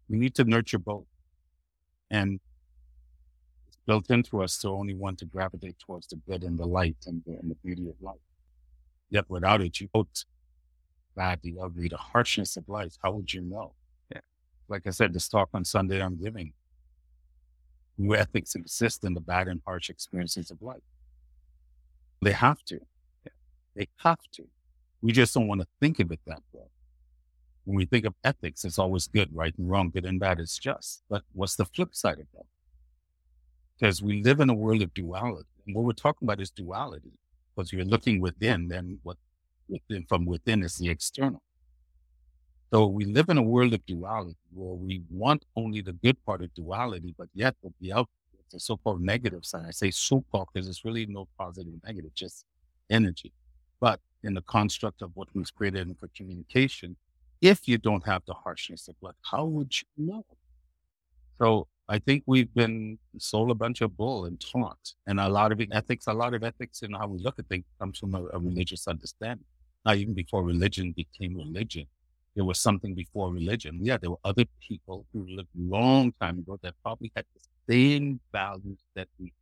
[0.09, 1.07] we need to nurture both
[2.11, 2.41] and
[3.67, 6.97] it's built into us to only want to gravitate towards the good and the light
[7.07, 8.21] and the, and the beauty of life.
[9.11, 10.25] Yet without it, you vote
[11.17, 12.97] bad, the ugly, the harshness of life.
[13.03, 13.75] How would you know?
[14.13, 14.21] Yeah.
[14.69, 16.53] Like I said, this talk on Sunday I'm giving,
[17.99, 20.83] new ethics exist in the bad and harsh experiences of life.
[22.23, 22.81] They have to.
[23.77, 24.45] They have to.
[25.03, 26.67] We just don't want to think of it that way.
[27.65, 30.41] When we think of ethics, it's always good, right and wrong, good and bad.
[30.41, 31.03] It's just.
[31.09, 32.47] But what's the flip side of that?
[33.79, 35.49] Because we live in a world of duality.
[35.67, 37.19] And what we're talking about is duality.
[37.55, 39.17] Because you're looking within, then what
[39.69, 41.43] within, from within is the external.
[42.75, 46.43] So we live in a world of duality where we want only the good part
[46.43, 48.09] of duality, but yet the out
[48.51, 49.67] the so-called negative side.
[49.69, 52.45] I say so-called because it's really no positive negative, just
[52.91, 53.31] energy.
[53.79, 56.97] But in the construct of what we've created for communication,
[57.41, 60.25] if you don't have the harshness of blood, how would you know?
[61.39, 65.53] So I think we've been sold a bunch of bull and taught, and a lot
[65.53, 68.25] of ethics, a lot of ethics in how we look at things comes from a,
[68.33, 69.47] a religious understanding.
[69.87, 71.87] Not even before religion became religion,
[72.35, 73.79] there was something before religion.
[73.83, 77.73] Yeah, there were other people who lived a long time ago that probably had the
[77.73, 79.33] same values that we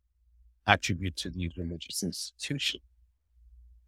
[0.67, 2.83] attribute to these religious institutions.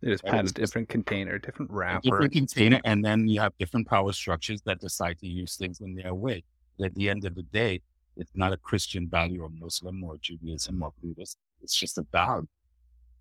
[0.01, 2.01] They just had a different container, different wrapper.
[2.01, 5.95] Different container, and then you have different power structures that decide to use things in
[5.95, 6.43] their way.
[6.83, 7.81] At the end of the day,
[8.17, 11.37] it's not a Christian value or Muslim or Judaism or Buddhist.
[11.61, 12.47] It's just a value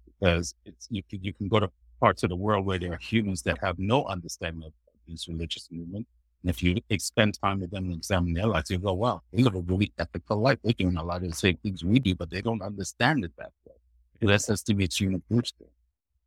[0.07, 1.71] because it's you can you can go to
[2.01, 4.73] parts of the world where there are humans that have no understanding of
[5.07, 6.07] these religious movement.
[6.43, 9.43] And if you spend time with them and examine their lives, you go, wow, they
[9.43, 10.59] live a really ethical life.
[10.63, 13.33] They're doing a lot of the same things we do, but they don't understand it
[13.39, 13.75] that way.
[14.21, 15.69] That's estimates human boosting.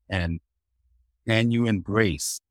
[0.09, 0.39] And
[1.27, 2.41] can you embrace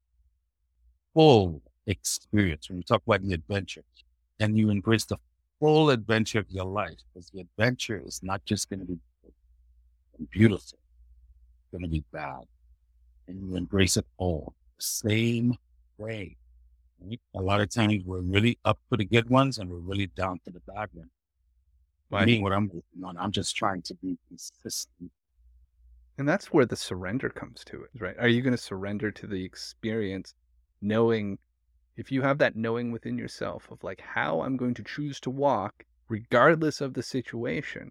[1.14, 3.82] full experience when we talk about the adventure?
[4.38, 5.18] And you embrace the
[5.60, 8.98] full adventure of your life because the adventure is not just going to be
[10.30, 12.42] beautiful, it's going to be bad.
[13.28, 15.56] And you embrace it all same
[15.98, 16.36] way.
[17.00, 17.20] Right?
[17.34, 20.40] A lot of times we're really up for the good ones and we're really down
[20.44, 21.10] for the bad ones.
[22.10, 22.26] Right.
[22.26, 22.70] Me, what I'm
[23.04, 25.10] on, I'm just trying to be consistent.
[26.18, 28.16] And that's where the surrender comes to it, right?
[28.18, 30.34] Are you going to surrender to the experience
[30.80, 31.38] knowing
[31.96, 35.30] if you have that knowing within yourself of like how I'm going to choose to
[35.30, 37.90] walk, regardless of the situation,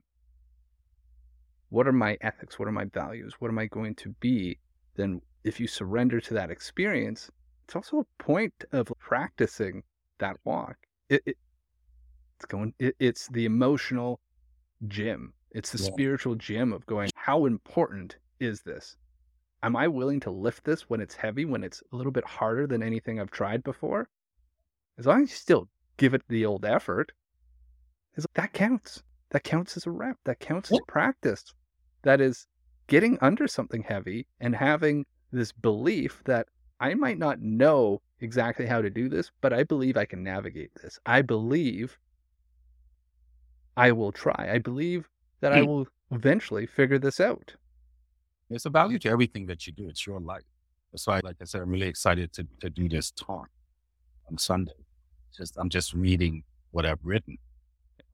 [1.69, 2.59] what are my ethics?
[2.59, 3.33] What are my values?
[3.39, 4.59] What am I going to be?
[4.95, 7.29] Then, if you surrender to that experience,
[7.65, 9.83] it's also a point of practicing
[10.19, 10.77] that walk.
[11.09, 11.37] It, it
[12.37, 12.73] it's going.
[12.79, 14.19] It, it's the emotional
[14.87, 15.33] gym.
[15.51, 15.91] It's the yeah.
[15.91, 17.09] spiritual gym of going.
[17.15, 18.97] How important is this?
[19.65, 22.67] am I willing to lift this when it's heavy, when it's a little bit harder
[22.67, 24.07] than anything I've tried before?
[24.97, 27.11] As long as you still give it the old effort,
[28.35, 29.01] that counts.
[29.31, 30.17] That counts as a rep.
[30.23, 31.43] That counts as practice.
[32.03, 32.47] That is
[32.87, 36.47] getting under something heavy and having this belief that
[36.79, 40.71] I might not know exactly how to do this, but I believe I can navigate
[40.81, 40.99] this.
[41.05, 41.97] I believe
[43.77, 44.49] I will try.
[44.51, 45.07] I believe
[45.41, 47.53] that I will eventually figure this out.
[48.49, 49.87] There's a value to everything that you do.
[49.89, 50.43] It's your life.
[50.91, 53.49] That's why, like I said, I'm really excited to, to do this talk
[54.29, 54.73] on Sunday.
[55.35, 57.37] Just I'm just reading what I've written.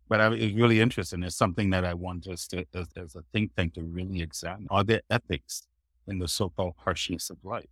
[0.10, 1.24] But I, it's really interesting.
[1.24, 4.68] It's something that I want us to, as, as a think tank, to really examine.
[4.70, 5.68] Are there ethics
[6.08, 7.70] in the so-called harshness of life?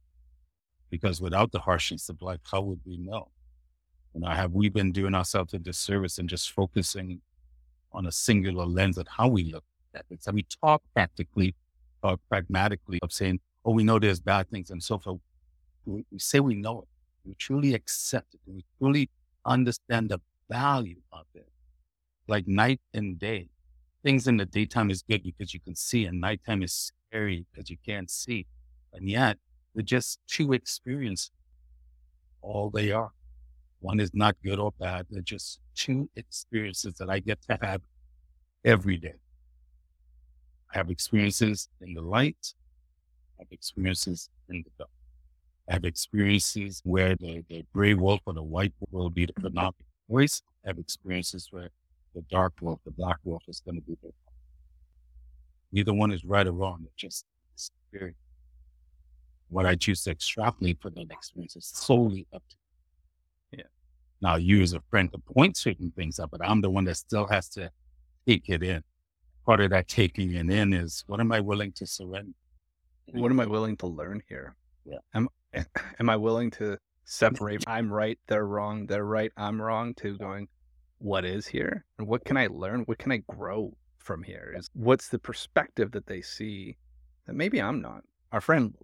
[0.89, 3.29] Because without the harshness of life, how would we know?
[4.13, 7.21] You know, have we been doing ourselves a disservice and just focusing
[7.91, 10.23] on a singular lens at how we look at it?
[10.23, 11.55] So we talk practically
[12.01, 15.19] or pragmatically of saying, oh, we know there's bad things and so forth.
[15.85, 16.87] We, we say we know it.
[17.25, 18.39] We truly accept it.
[18.47, 19.09] We truly
[19.45, 21.47] understand the value of it.
[22.27, 23.49] Like night and day.
[24.03, 27.69] Things in the daytime is good because you can see, and nighttime is scary because
[27.69, 28.47] you can't see.
[28.93, 29.37] And yet,
[29.73, 31.31] they're just two experiences.
[32.41, 33.11] All they are.
[33.81, 35.05] One is not good or bad.
[35.09, 37.81] They're just two experiences that I get to have
[38.65, 39.15] every day.
[40.73, 42.53] I have experiences in the light.
[43.39, 44.89] I have experiences in the dark.
[45.69, 49.33] I have experiences where the, the gray wolf or the white wolf will be the
[49.33, 49.75] predominant
[50.09, 50.41] voice.
[50.65, 51.69] I have experiences where
[52.15, 54.11] the dark wolf, the black wolf is going to be the
[55.71, 56.83] Neither one is right or wrong.
[56.85, 58.17] It's just experience.
[59.49, 63.59] What I choose to extrapolate from that experience is solely up to me.
[63.59, 63.69] Yeah.
[64.21, 66.95] Now, you as a friend to point certain things up, but I'm the one that
[66.95, 67.71] still has to
[68.27, 68.83] take it in
[69.49, 72.33] part of that taking it in is what am I willing to surrender?
[73.13, 74.55] What am I willing to learn here?
[74.85, 74.99] Yeah.
[75.15, 75.27] Am
[75.99, 80.47] am I willing to separate I'm right, they're wrong, they're right, I'm wrong to going,
[80.99, 81.83] what is here?
[81.97, 82.81] And what can I learn?
[82.81, 84.53] What can I grow from here?
[84.55, 86.77] Is what's the perspective that they see
[87.25, 88.03] that maybe I'm not?
[88.31, 88.75] Our friend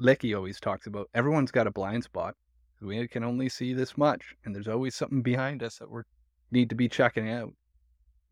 [0.00, 2.34] Licky always talks about everyone's got a blind spot.
[2.80, 6.02] We can only see this much, and there's always something behind us that we
[6.52, 7.52] need to be checking out.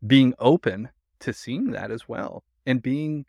[0.05, 3.25] Being open to seeing that as well, and being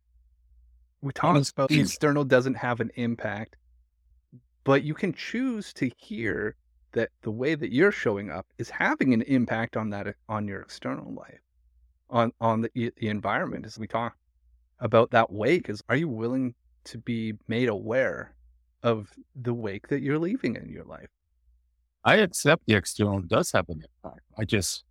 [1.01, 3.57] we talked about the external doesn't have an impact,
[4.65, 6.57] but you can choose to hear
[6.93, 10.61] that the way that you're showing up is having an impact on that on your
[10.61, 11.41] external life,
[12.11, 13.67] on on the the environment.
[13.67, 14.17] As we talk
[14.79, 18.35] about that wake, is are you willing to be made aware
[18.83, 21.09] of the wake that you're leaving in your life.
[22.05, 24.23] I accept the external does have an impact.
[24.39, 24.85] I just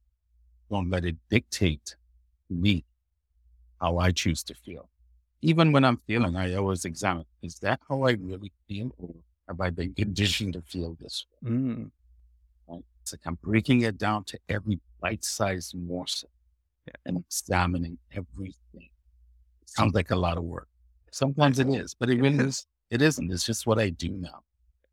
[0.69, 1.95] don't let it dictate
[2.49, 2.85] me
[3.79, 4.89] how I choose to feel.
[5.41, 8.91] Even when I'm feeling, I always examine, is that how I really feel?
[8.97, 9.13] Or
[9.47, 11.51] have I been conditioned to feel this way?
[11.51, 11.91] Mm.
[12.67, 12.83] Right?
[13.01, 16.29] It's like I'm breaking it down to every bite-sized morsel
[16.87, 16.93] yeah.
[17.05, 18.89] and examining everything.
[19.65, 20.67] Sounds like a lot of work.
[21.17, 22.67] Sometimes it is, but it really is.
[22.91, 23.31] It isn't.
[23.31, 24.41] It's just what I do now.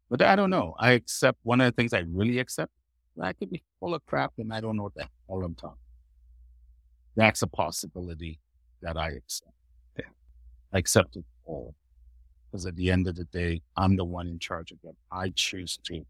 [0.08, 0.74] But I don't know.
[0.78, 2.72] I accept one of the things I really accept.
[3.20, 5.76] I could be full of crap and I don't know what the hell I'm talking.
[7.14, 8.40] That's a possibility
[8.80, 9.52] that I accept.
[9.98, 10.06] Yeah.
[10.72, 11.74] I accept it all.
[12.50, 14.96] Because at the end of the day, I'm the one in charge of it.
[15.12, 16.06] I choose to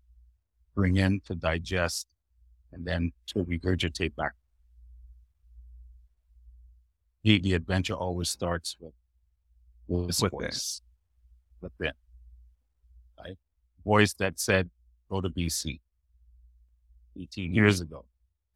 [0.77, 2.07] bring in, to digest,
[2.73, 4.35] and then to regurgitate back.
[7.25, 8.93] The, the adventure always starts with
[9.89, 10.83] this with voice
[11.61, 11.93] within.
[13.19, 13.39] Right?
[13.85, 14.71] Voice that said,
[15.11, 15.81] go to BC
[17.21, 18.05] 18 years ago.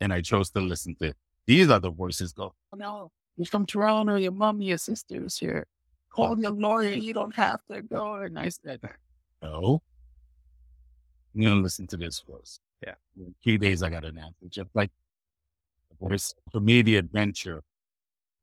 [0.00, 1.16] And I chose to listen to it.
[1.46, 5.66] these other voices go, oh, no, you're from Toronto, your mom, your sister's here.
[6.10, 8.14] Call your lawyer, you don't have to go.
[8.14, 8.80] And I said,
[9.42, 9.82] no.
[11.34, 12.60] I'm going to listen to this voice.
[12.82, 12.94] Yeah.
[13.16, 14.46] In three days, I got an answer.
[14.48, 14.90] Just like
[15.90, 17.62] the voice, for me, the adventure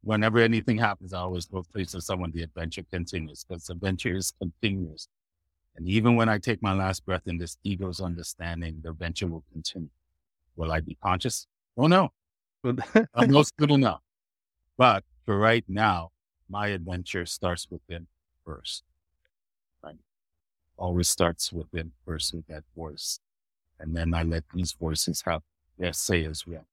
[0.06, 4.32] whenever anything happens, I always go place to someone, the adventure continues because adventure is
[4.40, 5.08] continuous.
[5.76, 9.44] And even when I take my last breath in this ego's understanding, the adventure will
[9.52, 9.90] continue.
[10.56, 11.48] Will I be conscious?
[11.76, 12.10] Oh no.
[12.64, 14.02] I'm not good enough.
[14.78, 16.12] But for right now,
[16.50, 18.08] my adventure starts within
[18.46, 18.84] first.
[19.84, 19.98] Right?
[20.78, 23.20] Always starts within first with that voice.
[23.80, 25.42] And then I let these voices have
[25.78, 26.66] their say as well.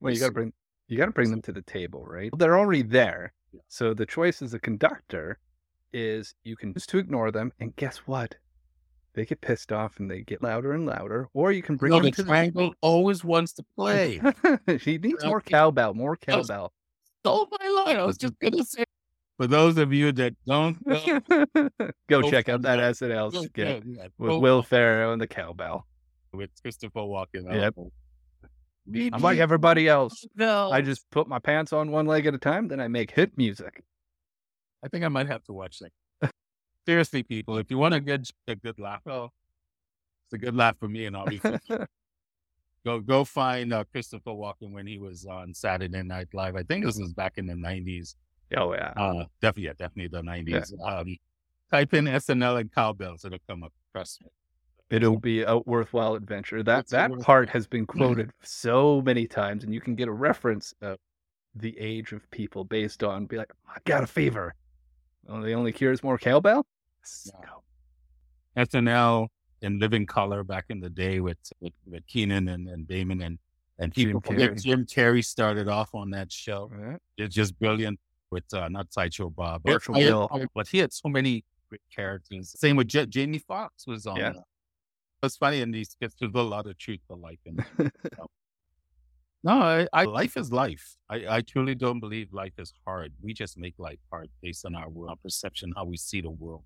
[0.00, 0.52] Well, you gotta bring
[0.92, 2.30] you got to bring them to the table, right?
[2.36, 3.32] They're already there.
[3.68, 5.38] So the choice as a conductor
[5.94, 8.34] is you can choose to ignore them, and guess what?
[9.14, 11.96] They get pissed off and they get louder and louder, or you can bring no,
[11.96, 12.76] them the to triangle the...
[12.82, 14.20] always wants to play.
[14.78, 16.74] she needs more cowbell, more cowbell.
[17.20, 17.96] Stole my line.
[17.96, 18.84] I was just gonna say.
[19.38, 24.08] For those of you that don't know, go, go check out that SNL skit yeah,
[24.18, 25.86] with Will Ferrell and the cowbell
[26.34, 27.50] with Christopher Walken.
[27.50, 27.76] Yep.
[28.88, 30.26] I'm like everybody else.
[30.34, 30.70] No.
[30.70, 33.36] I just put my pants on one leg at a time, then I make hit
[33.36, 33.82] music.
[34.84, 36.32] I think I might have to watch that.
[36.86, 39.30] Seriously, people, if you want to get a good laugh, oh,
[40.26, 41.40] it's a good laugh for me, and I'll be
[42.84, 46.56] go go find uh, Christopher Walken when he was on Saturday Night Live.
[46.56, 48.16] I think this was back in the nineties.
[48.56, 50.74] Oh yeah, uh, definitely, yeah, definitely the nineties.
[50.76, 50.84] Yeah.
[50.84, 51.16] Um,
[51.70, 53.72] type in SNL and cowbells, it'll come up.
[53.92, 54.28] Trust me
[54.92, 56.62] it'll be a worthwhile adventure.
[56.62, 60.12] That it's that part has been quoted so many times, and you can get a
[60.12, 60.98] reference of
[61.54, 64.54] the age of people based on be like, I got a fever.
[65.28, 66.66] Oh, the only cure is more cowbell.
[67.32, 67.62] No.
[68.56, 69.28] SNL
[69.62, 73.38] in Living Color back in the day with with, with Keenen and, and Damon and
[73.78, 74.62] and Jim Carrey.
[74.62, 76.70] Jim Carrey started off on that show.
[76.72, 76.98] Right.
[77.16, 77.98] It's just brilliant
[78.30, 79.82] with uh, not Sideshow Bob, but,
[80.54, 82.54] but he had so many great characters.
[82.58, 84.16] Same with J- Jamie Foxx was on.
[84.16, 84.32] Yeah.
[85.22, 88.26] It's funny in these skits, there's a lot of truth to life in so.
[89.44, 90.96] No, I, I, life is life.
[91.10, 93.12] I, I truly don't believe life is hard.
[93.20, 96.30] We just make life hard based on our, world, our perception, how we see the
[96.30, 96.62] world.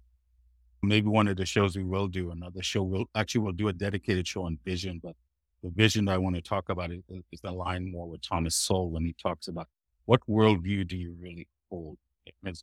[0.83, 3.73] Maybe one of the shows we will do, another show, we'll actually we'll do a
[3.73, 5.16] dedicated show on vision, but
[5.62, 8.91] the vision that I want to talk about is, is aligned more with Thomas Sowell
[8.91, 9.68] when he talks about
[10.05, 11.97] what worldview do you really hold?
[12.45, 12.62] It's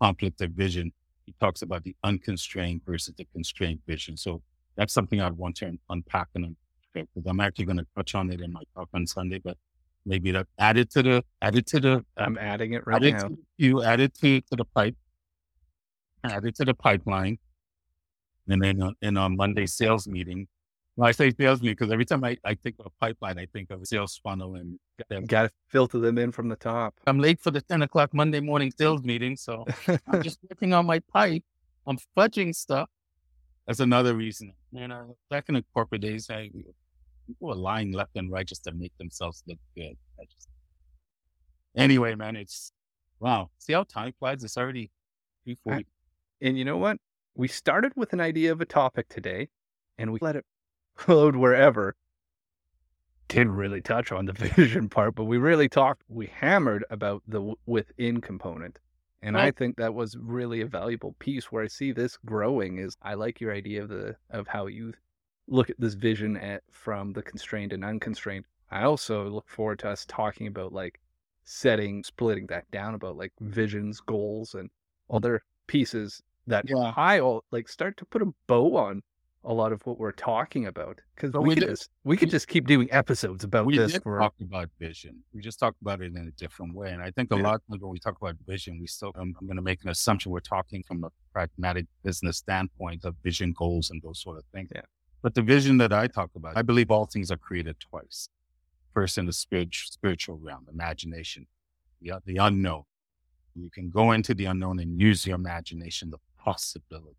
[0.00, 0.92] conflict of vision.
[1.24, 4.16] He talks about the unconstrained versus the constrained vision.
[4.16, 4.42] So
[4.76, 6.56] that's something I'd want to unpack and
[6.94, 9.56] because I'm actually going to touch on it in my talk on Sunday, but
[10.04, 13.28] maybe that add it to the add it to the I'm adding it right now.
[13.56, 14.96] You add it to, to the pipe,
[16.24, 17.38] add it to the pipeline,
[18.48, 20.48] and then uh, in a Monday sales meeting.
[20.96, 23.46] Well, I say sales meeting because every time I, I think of a pipeline, I
[23.52, 24.78] think of a sales funnel and
[25.28, 26.94] got to filter them in from the top.
[27.06, 29.66] I'm late for the 10 o'clock Monday morning sales meeting, so
[30.08, 31.44] I'm just working on my pipe.
[31.86, 32.88] I'm fudging stuff
[33.66, 34.52] that's another reason.
[34.76, 36.50] You uh, know, back in the corporate days, I,
[37.26, 39.96] people were lying left and right just to make themselves look good.
[40.30, 40.48] Just...
[41.76, 42.72] Anyway, man, it's
[43.20, 43.50] Wow.
[43.58, 44.44] See how time flies?
[44.44, 44.90] It's already
[45.44, 45.86] 340.
[46.42, 46.98] And you know what?
[47.34, 49.48] We started with an idea of a topic today
[49.98, 50.44] and we let it
[50.96, 51.96] float wherever.
[53.28, 57.54] Didn't really touch on the vision part, but we really talked, we hammered about the
[57.66, 58.78] within component.
[59.22, 62.96] And I think that was really a valuable piece where I see this growing is
[63.02, 64.92] I like your idea of the of how you
[65.48, 68.44] look at this vision at from the constrained and unconstrained.
[68.70, 71.00] I also look forward to us talking about like
[71.44, 74.70] setting, splitting that down about like visions, goals, and
[75.10, 76.92] other pieces that Yeah.
[76.96, 79.02] I all like start to put a bow on
[79.48, 82.30] a lot of what we're talking about because we, we could did- just we could
[82.30, 85.22] just keep doing episodes about we this did for talk about vision.
[85.32, 86.90] We just talked about it in a different way.
[86.92, 87.42] And I think a Yeah.
[87.44, 89.88] lot of when we talk about vision, we still, I'm, I'm going to make an
[89.90, 94.44] assumption we're talking from a pragmatic business standpoint of vision goals and those sort of
[94.52, 94.68] things.
[94.74, 94.82] Yeah.
[95.22, 98.28] But the vision that I talk about, I believe all things are created twice.
[98.94, 101.46] First in the spirit, spiritual realm, imagination,
[102.00, 102.82] the, the unknown.
[103.54, 107.16] You can go into the unknown and use your imagination, the possibility.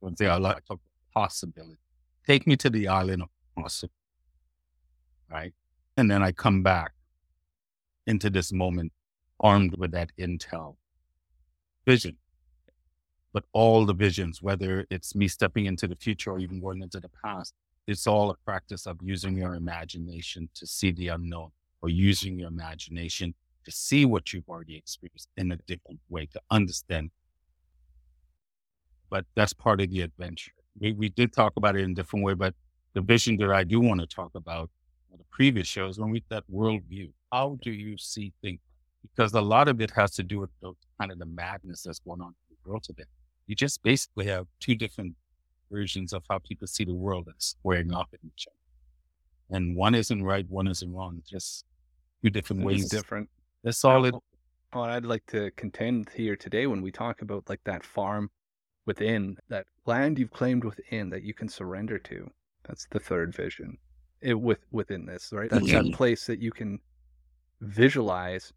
[0.00, 0.80] One thing I like to talk about
[1.14, 1.78] possibility.
[2.26, 3.94] Take me to the island of possibility.
[5.30, 5.54] Right.
[5.96, 6.92] And then I come back
[8.06, 8.92] into this moment
[9.38, 10.76] armed with that intel
[11.86, 12.16] vision.
[13.32, 16.98] But all the visions, whether it's me stepping into the future or even going into
[16.98, 17.54] the past,
[17.86, 21.50] it's all a practice of using your imagination to see the unknown
[21.80, 23.34] or using your imagination
[23.64, 27.10] to see what you've already experienced in a different way, to understand.
[29.08, 30.52] But that's part of the adventure.
[30.78, 32.54] We, we did talk about it in a different way, but
[32.94, 34.70] the vision that I do want to talk about
[35.12, 37.10] on the previous shows when we that worldview.
[37.32, 38.60] How do you see things?
[39.02, 42.00] Because a lot of it has to do with the, kind of the madness that's
[42.00, 43.04] going on in the world today.
[43.46, 45.14] You just basically have two different
[45.70, 49.56] versions of how people see the world and squaring off at each other.
[49.56, 51.22] And one isn't right, one isn't wrong.
[51.28, 51.64] Just
[52.22, 52.88] two different it's ways.
[52.88, 53.28] different.
[53.64, 54.14] That's all it.
[54.72, 58.30] Well, I'd like to contend here today when we talk about like that farm
[58.86, 62.30] within, that land you've claimed within that you can surrender to.
[62.66, 63.78] That's the third vision.
[64.20, 65.50] It with within this, right?
[65.50, 66.78] That's that place that you can
[67.60, 68.52] visualize.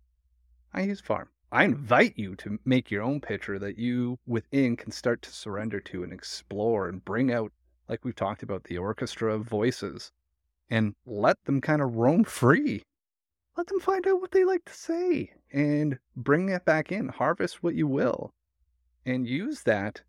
[0.73, 1.29] I use farm.
[1.51, 5.79] I invite you to make your own picture that you within can start to surrender
[5.81, 7.51] to and explore and bring out,
[7.87, 10.11] like we've talked about, the orchestra of voices
[10.69, 12.83] and let them kind of roam free
[13.55, 17.09] let them find out what they like to say and bring that back in.
[17.09, 18.33] Harvest what you will
[19.05, 20.01] and use that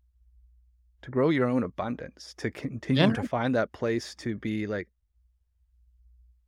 [1.05, 3.13] to grow your own abundance, to continue Yeah.
[3.13, 4.89] to find that place to be like,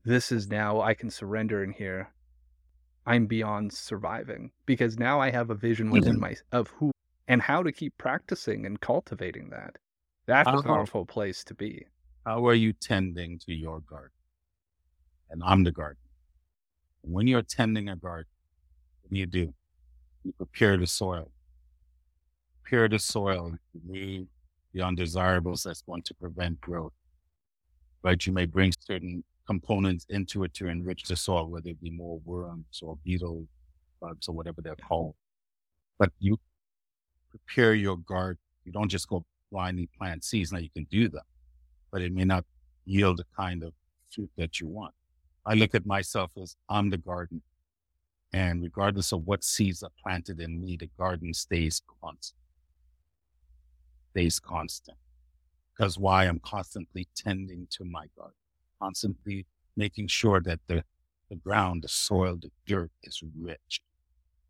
[0.03, 2.11] this is now I can surrender in here.
[3.05, 6.19] I'm beyond surviving because now I have a vision within Mhm.
[6.19, 6.91] my of who
[7.27, 9.77] and how to keep practicing and cultivating that.
[10.27, 10.59] That's a Uh-huh.
[10.59, 11.87] powerful place to be.
[12.27, 14.11] How are you tending to your garden?
[15.29, 16.01] And I'm the garden.
[17.01, 18.29] When you're tending a garden,
[19.01, 19.53] what do you do?
[20.23, 21.31] You prepare the soil.
[22.61, 24.27] Prepare the soil, remove
[24.77, 26.93] the undesirables that's going to prevent growth.
[28.03, 28.23] Right?
[28.25, 32.19] You may bring certain components into it to enrich the soil, whether it be more
[32.23, 33.47] worms or beetle
[33.99, 35.15] bugs or whatever they're called.
[35.97, 36.37] But you
[37.29, 38.37] prepare your garden.
[38.65, 40.51] You don't just go blindly plant seeds.
[40.51, 41.23] Now you can do that,
[41.91, 42.45] but it may not
[42.85, 43.73] yield the kind of
[44.13, 44.93] fruit that you want.
[45.45, 47.41] I look at myself as I'm the garden.
[48.33, 52.41] And regardless of what seeds are planted in me, the garden stays constant.
[54.17, 54.97] Stays constant.
[55.77, 56.23] Because why?
[56.25, 58.33] I'm constantly tending to my garden,
[58.81, 59.45] constantly
[59.75, 60.83] making sure that the,
[61.29, 63.79] the ground, the soil, the dirt is rich.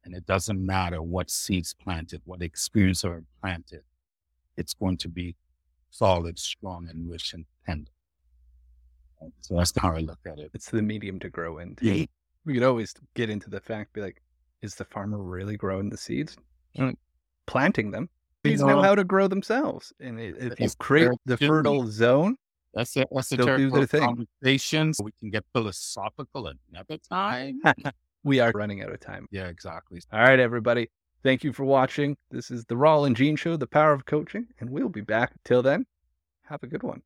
[0.06, 3.82] And it doesn't matter what seeds planted, what experience are planted,
[4.56, 5.36] it's going to be
[5.90, 7.92] solid, strong, and rich and tender.
[9.20, 10.50] And so that's how I look at it.
[10.54, 11.86] It's the medium to grow into.
[11.86, 12.06] Yeah.
[12.46, 14.22] We could always get into the fact, be like,
[14.62, 16.38] is the farmer really growing the seeds?
[17.48, 18.08] Planting them.
[18.52, 19.94] You know, how to grow themselves.
[20.00, 22.36] And if you create the fertile zone,
[22.74, 23.08] That's it.
[23.12, 24.02] That's the They'll do their of thing.
[24.02, 25.00] conversations.
[25.04, 27.62] We can get philosophical another time.
[28.24, 29.28] we are running out of time.
[29.32, 30.02] yeah, exactly.
[30.12, 30.90] All right, everybody.
[31.24, 32.16] Thank you for watching.
[32.30, 35.34] This is the Rawle and Gene Show, The Power of Coaching, and we'll be back.
[35.44, 35.86] Till then,
[36.44, 37.02] have a good one.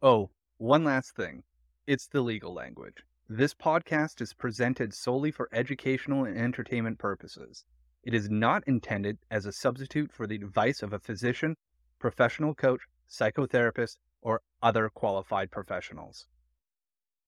[0.00, 1.42] Oh, one last thing.
[1.86, 3.04] It's the legal language.
[3.28, 7.64] This podcast is presented solely for educational and entertainment purposes.
[8.04, 11.56] It is not intended as a substitute for the advice of a physician,
[12.00, 16.26] professional coach, psychotherapist, or other qualified professionals.